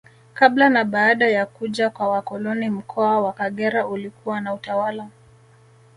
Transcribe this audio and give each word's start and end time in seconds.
Kabla 0.33 0.69
na 0.69 0.83
baada 0.85 1.27
ya 1.27 1.45
kuja 1.45 1.89
kwa 1.89 2.09
wakoloni 2.09 2.69
Mkoa 2.69 3.21
wa 3.21 3.33
Kagera 3.33 3.87
ulikuwa 3.87 4.41
na 4.41 4.53
utawala 4.53 5.09